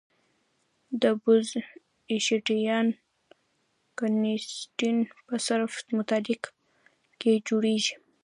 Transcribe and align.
د 1.01 1.03
بوز-اینشټاین 1.21 2.87
کنډنسیټ 3.97 4.99
په 5.27 5.35
صفر 5.47 5.79
مطلق 5.97 6.41
کې 7.19 7.31
جوړېږي. 7.47 7.95